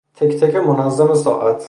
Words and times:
تک 0.15 0.35
تک 0.39 0.55
منظم 0.55 1.13
ساعت 1.13 1.59